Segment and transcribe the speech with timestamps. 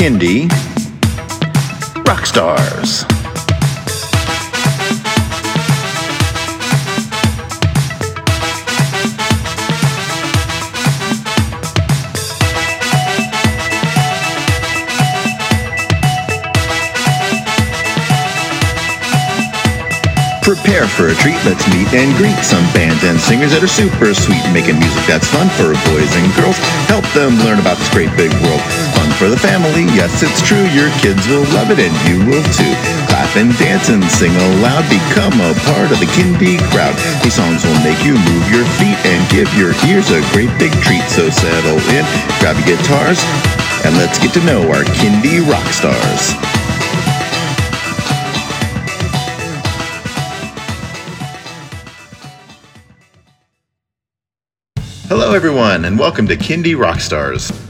[0.00, 0.48] Kindie
[2.08, 3.04] Rock Stars.
[20.40, 24.14] Prepare for a treat, let's meet and greet some bands and singers that are super
[24.14, 26.56] sweet, making music that's fun for boys and girls.
[26.88, 28.89] Help them learn about this great big world.
[29.00, 32.44] Fun for the family, yes, it's true, your kids will love it and you will
[32.52, 32.68] too.
[33.08, 36.92] Clap and dance and sing aloud, become a part of the Kindie crowd.
[37.24, 40.68] These songs will make you move your feet and give your ears a great big
[40.84, 42.04] treat, so settle in,
[42.44, 43.24] grab your guitars,
[43.88, 46.36] and let's get to know our Kindie rock stars.
[55.08, 57.69] Hello, everyone, and welcome to Kindie Rockstars.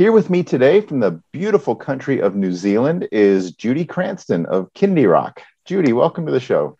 [0.00, 4.72] Here with me today from the beautiful country of New Zealand is Judi Cranston of
[4.72, 5.42] Kindy Rock.
[5.68, 6.78] Judi, welcome to the show.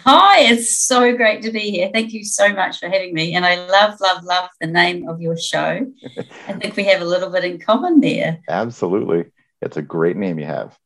[0.00, 1.88] Hi, it's so great to be here.
[1.90, 3.34] Thank you so much for having me.
[3.36, 5.90] And I love, love, love the name of your show.
[6.46, 8.40] I think we have a little bit in common there.
[8.50, 9.32] Absolutely.
[9.62, 10.78] It's a great name you have.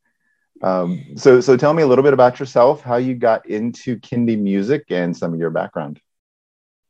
[0.61, 4.39] Um, so, so tell me a little bit about yourself, how you got into Kindie
[4.39, 5.99] music and some of your background.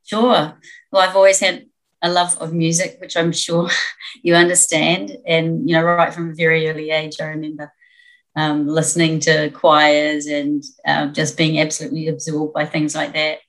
[0.04, 0.54] Sure.
[0.92, 1.66] Well, I've always had
[2.06, 3.70] a love of music, which I'm sure
[4.24, 5.18] you understand.
[5.26, 7.74] And, you know, right from a very early age, I remember
[8.36, 13.40] um, listening to choirs and uh, just being absolutely absorbed by things like that.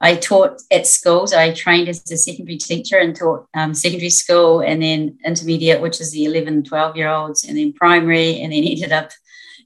[0.00, 1.34] I taught at schools.
[1.34, 6.00] I trained as a secondary teacher and taught um, secondary school and then intermediate, which
[6.00, 9.10] is the 11, 12 year olds, and then primary, and then ended up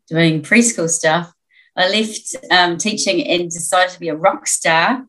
[0.09, 1.33] doing preschool stuff.
[1.77, 5.07] I left um, teaching and decided to be a rock star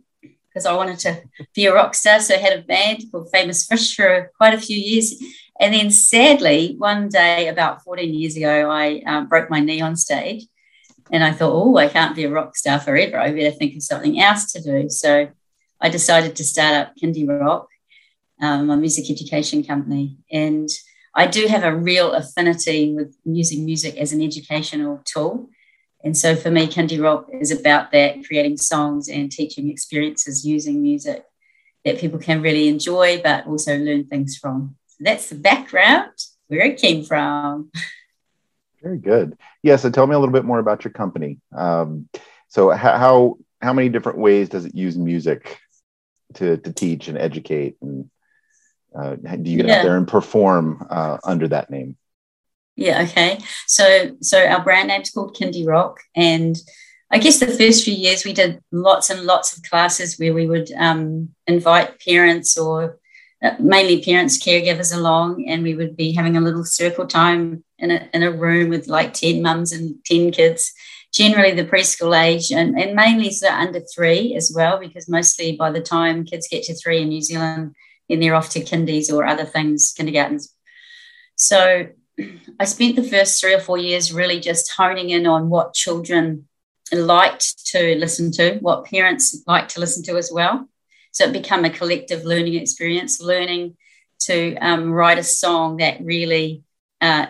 [0.53, 1.21] because I wanted to
[1.55, 2.19] be a rock star.
[2.19, 5.15] So I had a band called Famous Fish for quite a few years.
[5.59, 9.95] And then sadly, one day about 14 years ago, I um, broke my knee on
[9.95, 10.45] stage.
[11.11, 13.19] And I thought, oh, I can't be a rock star forever.
[13.19, 14.89] I better think of something else to do.
[14.89, 15.29] So
[15.81, 17.67] I decided to start up Kindy Rock,
[18.41, 20.17] um, my music education company.
[20.31, 20.69] And
[21.13, 25.49] I do have a real affinity with using music as an educational tool.
[26.03, 30.81] And so for me, Kindy Rock is about that, creating songs and teaching experiences using
[30.81, 31.23] music
[31.85, 34.75] that people can really enjoy, but also learn things from.
[34.87, 36.11] So that's the background,
[36.47, 37.71] where it came from.
[38.81, 39.37] Very good.
[39.61, 39.77] Yeah.
[39.77, 41.39] So tell me a little bit more about your company.
[41.55, 42.09] Um,
[42.49, 45.57] so how how many different ways does it use music
[46.35, 47.77] to to teach and educate?
[47.81, 48.09] And
[48.93, 49.77] uh, do you get yeah.
[49.77, 51.95] out there and perform uh, under that name?
[52.75, 53.39] Yeah, okay.
[53.67, 55.99] So so our brand name's called Kindy Rock.
[56.15, 56.55] And
[57.11, 60.47] I guess the first few years we did lots and lots of classes where we
[60.47, 62.97] would um, invite parents or
[63.43, 67.91] uh, mainly parents, caregivers along, and we would be having a little circle time in
[67.91, 70.71] a, in a room with like 10 mums and 10 kids,
[71.13, 75.69] generally the preschool age, and, and mainly so under three as well, because mostly by
[75.69, 77.75] the time kids get to three in New Zealand,
[78.07, 80.55] then they're off to kindies or other things, kindergartens.
[81.35, 81.87] So
[82.59, 86.47] I spent the first three or four years really just honing in on what children
[86.91, 90.67] liked to listen to, what parents like to listen to as well.
[91.11, 93.77] So it became a collective learning experience, learning
[94.21, 96.63] to um, write a song that really
[97.01, 97.27] uh,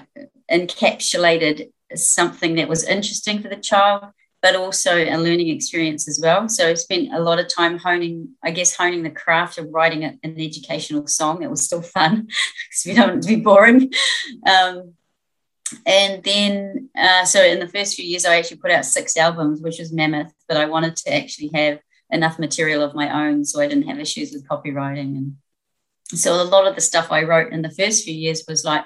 [0.52, 4.06] encapsulated something that was interesting for the child,
[4.44, 6.50] but also a learning experience as well.
[6.50, 10.04] So I spent a lot of time honing, I guess, honing the craft of writing
[10.04, 11.42] an educational song.
[11.42, 13.94] It was still fun because we don't want it to be boring.
[14.46, 14.96] Um,
[15.86, 19.62] and then, uh, so in the first few years, I actually put out six albums,
[19.62, 21.80] which was mammoth, but I wanted to actually have
[22.12, 25.16] enough material of my own so I didn't have issues with copywriting.
[25.16, 25.36] And
[26.08, 28.84] so a lot of the stuff I wrote in the first few years was like,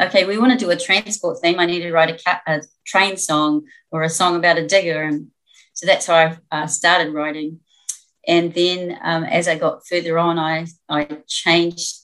[0.00, 1.58] okay, we want to do a transport theme.
[1.58, 5.02] I need to write a, cat, a train song or a song about a digger.
[5.02, 5.28] And
[5.74, 7.60] so that's how I uh, started writing.
[8.26, 11.94] And then um, as I got further on, I, I changed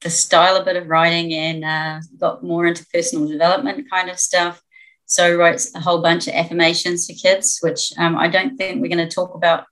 [0.00, 4.18] the style a bit of writing and uh, got more into personal development kind of
[4.18, 4.62] stuff.
[5.06, 8.80] So I wrote a whole bunch of affirmations for kids, which um, I don't think
[8.80, 9.64] we're going to talk about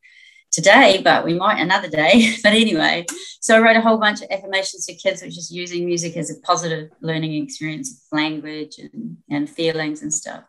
[0.52, 2.34] today, but we might another day.
[2.42, 3.06] but anyway,
[3.40, 6.30] so I wrote a whole bunch of affirmations for kids, which is using music as
[6.30, 10.44] a positive learning experience of language and, and feelings and stuff.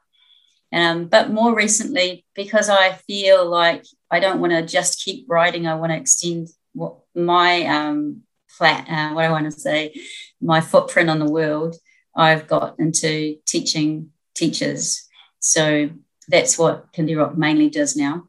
[0.72, 5.68] Um, but more recently, because I feel like I don't want to just keep writing,
[5.68, 9.94] I want to extend what my um, flat, uh, what I want to say,
[10.42, 11.76] my footprint on the world.
[12.16, 15.08] I've got into teaching teachers.
[15.40, 15.90] So
[16.28, 18.28] that's what Kindy Rock mainly does now.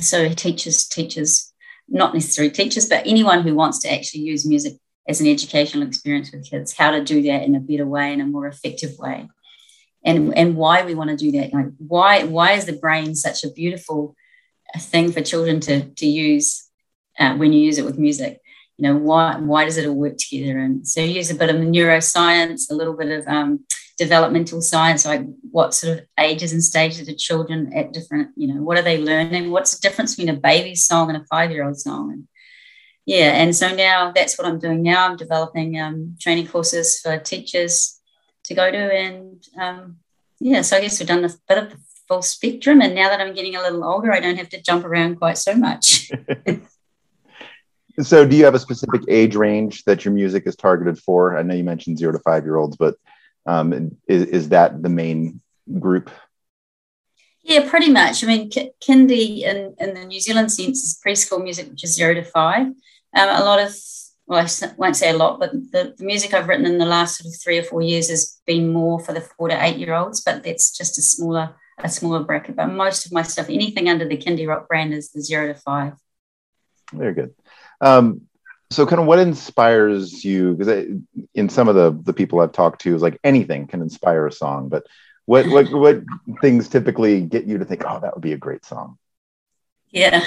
[0.00, 1.52] So teachers, teachers,
[1.88, 4.74] not necessarily teachers, but anyone who wants to actually use music
[5.08, 8.20] as an educational experience with kids, how to do that in a better way, in
[8.20, 9.28] a more effective way.
[10.04, 13.42] And and why we want to do that like why why is the brain such
[13.42, 14.14] a beautiful
[14.78, 16.68] thing for children to to use
[17.18, 18.40] uh, when you use it with music?
[18.76, 20.58] You know why why does it all work together?
[20.58, 23.64] And so use a bit of neuroscience a little bit of um,
[23.96, 28.62] developmental science like what sort of ages and stages of children at different you know
[28.62, 31.64] what are they learning what's the difference between a baby's song and a five year
[31.64, 32.28] old song and
[33.06, 37.18] yeah and so now that's what i'm doing now i'm developing um, training courses for
[37.18, 37.96] teachers
[38.46, 38.94] to go to.
[38.94, 39.96] And um,
[40.40, 41.78] yeah, so I guess we've done a bit of the
[42.08, 42.80] full spectrum.
[42.80, 45.38] And now that I'm getting a little older, I don't have to jump around quite
[45.38, 46.10] so much.
[48.00, 51.36] so, do you have a specific age range that your music is targeted for?
[51.36, 52.94] I know you mentioned zero to five year olds, but
[53.46, 55.40] um, is, is that the main
[55.78, 56.10] group?
[57.42, 58.24] Yeah, pretty much.
[58.24, 62.14] I mean, kindy in, in the New Zealand sense is preschool music, which is zero
[62.14, 62.66] to five.
[62.66, 62.74] Um,
[63.14, 63.74] a lot of
[64.26, 67.18] well, I won't say a lot, but the, the, music I've written in the last
[67.18, 69.94] sort of three or four years has been more for the four to eight year
[69.94, 72.56] olds, but that's just a smaller a smaller bracket.
[72.56, 75.54] But most of my stuff, anything under the Kindy Rock brand, is the zero to
[75.54, 75.92] five.
[76.92, 77.34] Very good.
[77.80, 78.22] Um,
[78.70, 80.54] so, kind of what inspires you?
[80.54, 80.84] Because
[81.34, 84.32] in some of the the people I've talked to, is like anything can inspire a
[84.32, 84.86] song, but
[85.24, 86.02] what what what
[86.40, 88.98] things typically get you to think, oh, that would be a great song?
[89.90, 90.26] Yeah.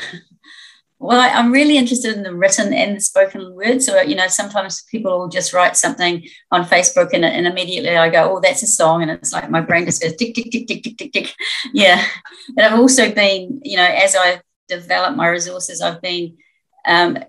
[1.01, 3.81] Well, I, am really interested in the written and the spoken word.
[3.81, 8.09] So, you know, sometimes people will just write something on Facebook and, and immediately I
[8.09, 9.01] go, oh, that's a song.
[9.01, 11.33] And it's like my brain just goes tick, tick, tick, tick, tick, tick, tick.
[11.73, 12.03] Yeah.
[12.57, 16.35] And I've also been, you know, as I've developed my resources, I've been,
[16.85, 17.19] um,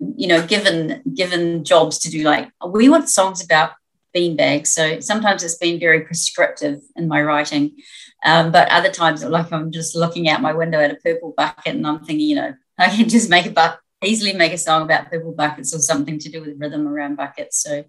[0.00, 3.72] you know, given given jobs to do like, we want songs about
[4.14, 4.68] beanbags.
[4.68, 7.76] So sometimes it's been very prescriptive in my writing.
[8.24, 11.76] Um, but other times, like I'm just looking out my window at a purple bucket
[11.76, 14.82] and I'm thinking, you know, I can just make a buck easily make a song
[14.82, 17.60] about purple buckets or something to do with rhythm around buckets.
[17.62, 17.84] So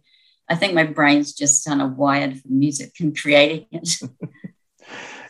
[0.48, 4.02] I think my brain's just kind of wired for music and creating it.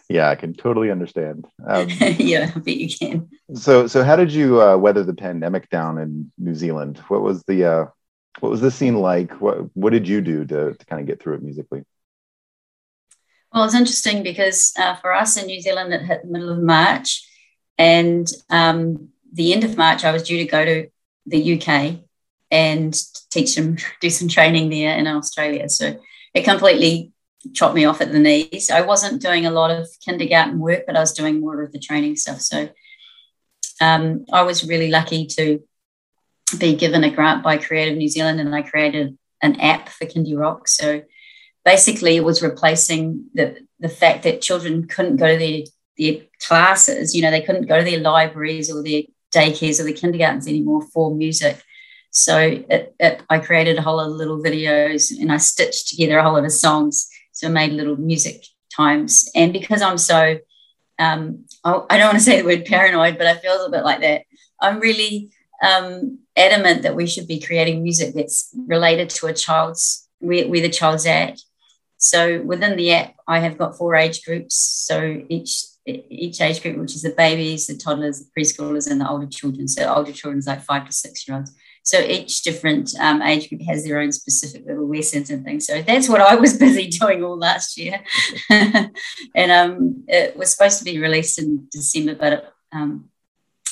[0.09, 1.47] yeah, I can totally understand.
[1.67, 3.29] Um, yeah, I bet you can.
[3.53, 6.97] So, so how did you uh, weather the pandemic down in New Zealand?
[7.07, 7.85] What was the uh,
[8.39, 9.39] what was the scene like?
[9.39, 11.83] What what did you do to, to kind of get through it musically?
[13.53, 16.59] Well, it's interesting because uh, for us in New Zealand, it hit the middle of
[16.59, 17.23] March,
[17.77, 20.87] and um, the end of March, I was due to go to
[21.27, 21.99] the UK
[22.49, 25.69] and teach them, do some training there in Australia.
[25.69, 25.99] So
[26.33, 27.11] it completely
[27.53, 28.69] chopped me off at the knees.
[28.69, 31.79] I wasn't doing a lot of kindergarten work, but I was doing more of the
[31.79, 32.41] training stuff.
[32.41, 32.69] So
[33.81, 35.61] um, I was really lucky to
[36.57, 40.37] be given a grant by Creative New Zealand, and I created an app for Kindy
[40.37, 40.67] Rock.
[40.67, 41.03] So
[41.63, 45.61] basically, it was replacing the the fact that children couldn't go to their
[45.97, 47.15] their classes.
[47.15, 49.03] You know, they couldn't go to their libraries or their
[49.33, 51.61] daycares or the kindergartens anymore for music.
[52.11, 56.17] So it, it, I created a whole lot of little videos and I stitched together
[56.17, 57.07] a whole lot of songs.
[57.39, 58.45] So I made little music
[58.75, 59.31] times.
[59.33, 60.39] And because I'm so,
[60.99, 63.85] um, I, don't want to say the word paranoid, but I feel a little bit
[63.85, 64.23] like that.
[64.59, 65.31] I'm really
[65.63, 70.59] um, adamant that we should be creating music that's related to a child's, where, where
[70.59, 71.39] the child's at.
[71.97, 74.55] So within the app, I have got four age groups.
[74.55, 79.09] So each each age group, which is the babies, the toddlers, the preschoolers, and the
[79.09, 79.67] older children.
[79.67, 81.51] So older children is like five to six year olds.
[81.83, 85.65] So each different um, age group has their own specific little lessons and things.
[85.65, 88.03] So that's what I was busy doing all last year.
[88.49, 93.09] and um, it was supposed to be released in December, but it um,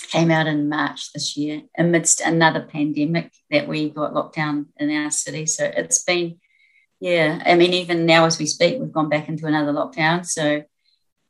[0.09, 4.89] came out in March this year amidst another pandemic that we got locked down in
[4.89, 5.45] our city.
[5.45, 6.39] So it's been,
[6.99, 10.25] yeah, I mean, even now as we speak, we've gone back into another lockdown.
[10.25, 10.63] So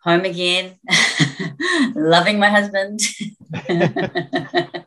[0.03, 0.75] home again,
[1.95, 3.01] loving my husband.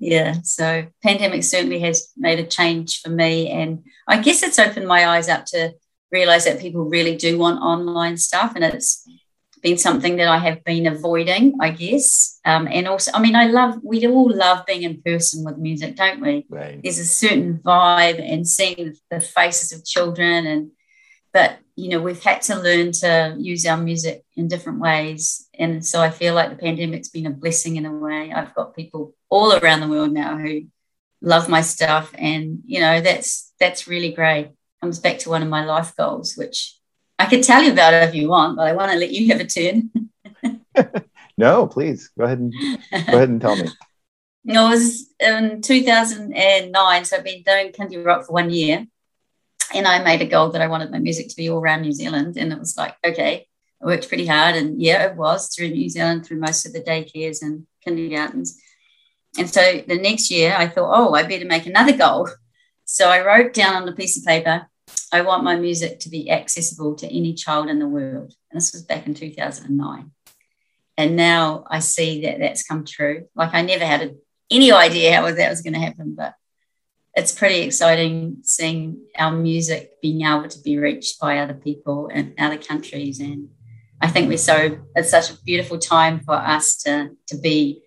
[0.00, 3.50] yeah, so pandemic certainly has made a change for me.
[3.50, 5.74] And I guess it's opened my eyes up to
[6.12, 8.52] realize that people really do want online stuff.
[8.54, 9.06] And it's
[9.62, 12.38] been something that I have been avoiding, I guess.
[12.44, 15.96] Um, and also, I mean, I love, we all love being in person with music,
[15.96, 16.46] don't we?
[16.48, 16.80] Right.
[16.82, 20.70] There's a certain vibe and seeing the faces of children and
[21.32, 25.48] but you know we've had to learn to use our music in different ways.
[25.58, 28.32] And so i feel like the pandemic's been a blessing in a way.
[28.32, 30.62] I've got people all around the world now who
[31.20, 32.10] love my stuff.
[32.16, 34.50] And you know that's that's really great.
[34.80, 36.76] Comes back to one of my life goals which
[37.18, 39.40] I could tell you about if you want, but I want to let you have
[39.40, 39.90] a turn.
[41.38, 42.10] no, please.
[42.18, 43.68] Go ahead and go ahead and tell me.
[44.48, 48.86] It was in 2009, so I've been doing Kindy Rock for one year,
[49.74, 51.92] and I made a goal that I wanted my music to be all around New
[51.92, 53.46] Zealand, and it was like, okay,
[53.82, 56.80] I worked pretty hard, and yeah, it was through New Zealand, through most of the
[56.80, 58.60] daycares and kindergartens.
[59.38, 62.28] And so the next year, I thought, oh, I better make another goal.
[62.84, 64.66] So I wrote down on a piece of paper,
[65.12, 68.32] I want my music to be accessible to any child in the world.
[68.50, 70.10] And this was back in 2009.
[70.96, 73.26] And now I see that that's come true.
[73.34, 74.14] Like I never had a,
[74.50, 76.34] any idea how that was going to happen, but
[77.16, 82.34] it's pretty exciting seeing our music being able to be reached by other people in
[82.38, 83.20] other countries.
[83.20, 83.48] And
[84.02, 87.82] I think we're so, it's such a beautiful time for us to, to be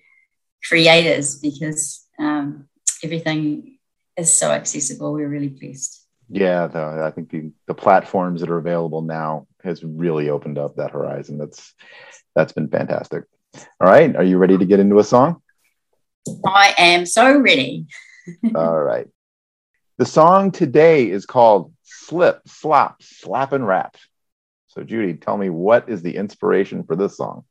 [0.67, 2.67] creators because um,
[3.03, 3.77] everything
[4.17, 5.13] is so accessible.
[5.13, 6.07] We're really blessed.
[6.27, 10.75] Yeah, the, I think the, the platforms that are available now has really opened up
[10.75, 11.37] that horizon.
[11.37, 11.73] That's
[12.35, 13.23] that's been fantastic.
[13.55, 15.41] All right, are you ready to get into a song?
[16.45, 17.87] I am so ready.
[18.55, 19.07] All right.
[19.99, 23.97] The song today is called Slip, Slop, Slap and Rap.
[24.67, 27.43] So, Judi, tell me what is the inspiration for this song?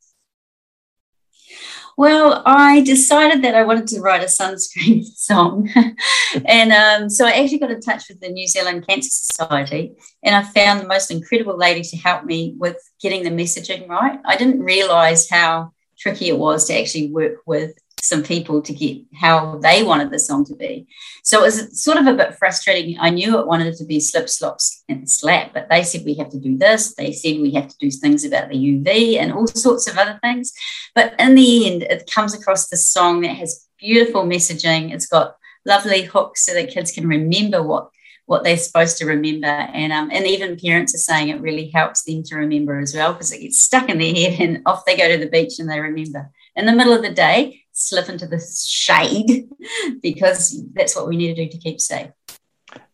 [1.98, 5.68] Well, I decided that I wanted to write a sunscreen song.
[6.46, 10.34] and um, so I actually got in touch with the New Zealand Cancer Society and
[10.34, 14.20] I found the most incredible lady to help me with getting the messaging right.
[14.24, 18.98] I didn't realize how tricky it was to actually work with some people to get
[19.14, 20.86] how they wanted the song to be.
[21.22, 22.96] So it was sort of a bit frustrating.
[23.00, 26.30] I knew it wanted to be slip, slop, and slap, but they said we have
[26.30, 26.94] to do this.
[26.94, 30.18] They said we have to do things about the UV and all sorts of other
[30.22, 30.52] things.
[30.94, 34.92] But in the end, it comes across this song that has beautiful messaging.
[34.92, 37.90] It's got lovely hooks so that kids can remember what
[38.28, 39.46] what they're supposed to remember.
[39.46, 43.14] And um, and even parents are saying it really helps them to remember as well
[43.14, 45.68] because it gets stuck in their head and off they go to the beach and
[45.68, 46.30] they remember.
[46.54, 49.48] In the middle of the day, slip into the shade
[50.02, 52.10] because that's what we need to do to keep safe.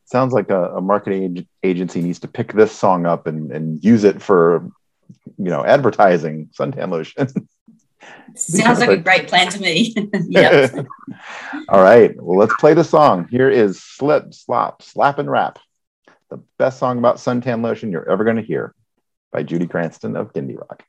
[0.05, 4.05] Sounds like a, a marketing agency needs to pick this song up and, and use
[4.05, 4.71] it for,
[5.39, 7.29] you know, advertising suntan lotion.
[8.37, 9.95] Sounds like a great plan to me.
[10.29, 10.69] yeah.
[11.69, 12.15] All right.
[12.23, 13.27] Well, let's play the song.
[13.31, 15.59] Here is Slip, Slop, Slap, and Rap,
[16.29, 18.75] the best song about suntan lotion you're ever going to hear
[19.33, 20.85] by Judi Cranston of Kindy Rock.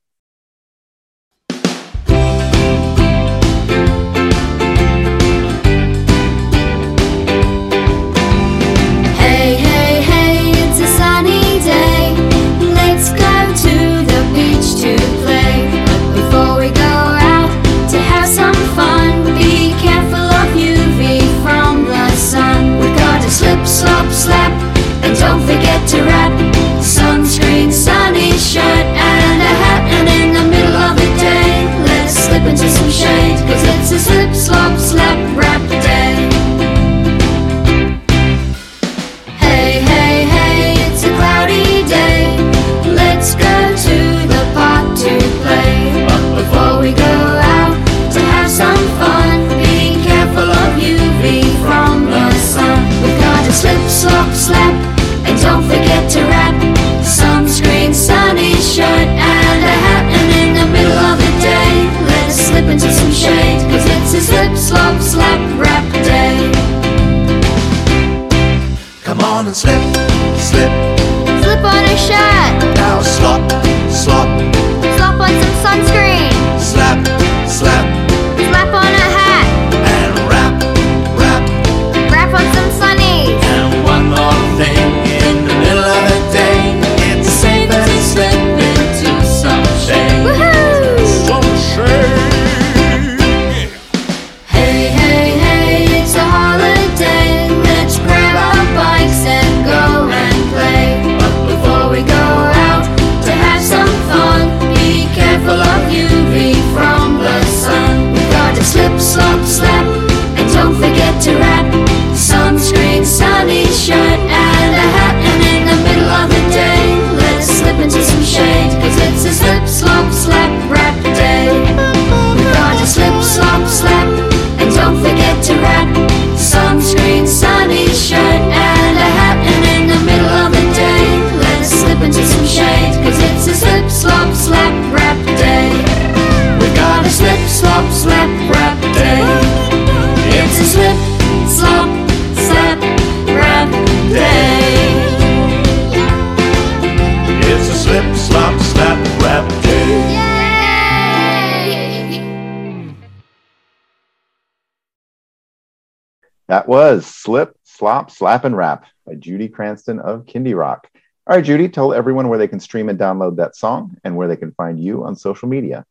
[156.47, 160.87] That was Slip, Slop, Slap, and Rap by Judi Cranston of Kindy Rock.
[161.27, 164.27] All right, Judi, tell everyone where they can stream and download that song and where
[164.27, 165.85] they can find you on social media.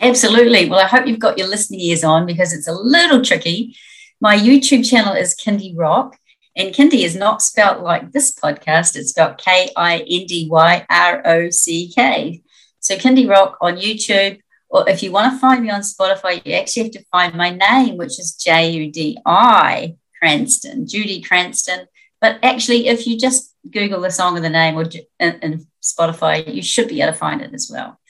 [0.00, 0.68] Absolutely.
[0.68, 3.76] Well, I hope you've got your listening ears on because it's a little tricky.
[4.20, 6.18] My YouTube channel is Kindy Rock,
[6.56, 8.96] and Kindy is not spelt like this podcast.
[8.96, 12.42] It's spelled K I N D Y R O C K.
[12.80, 14.40] So Kindy Rock on YouTube,
[14.74, 17.50] or if you want to find me on Spotify, you actually have to find my
[17.50, 21.86] name, which is J U D I Cranston, Judi Cranston.
[22.20, 24.84] But actually, if you just Google the song of the name or
[25.20, 28.00] in Spotify, you should be able to find it as well.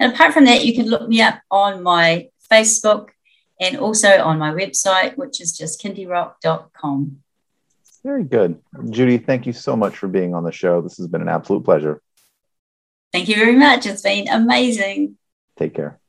[0.00, 3.10] And apart from that, you can look me up on my Facebook
[3.60, 7.18] and also on my website, which is just kindyrock.com.
[8.02, 8.60] Very good.
[8.74, 10.80] Judi, thank you so much for being on the show.
[10.80, 12.02] This has been an absolute pleasure.
[13.12, 13.86] Thank you very much.
[13.86, 15.16] It's been amazing.
[15.56, 16.00] Take care.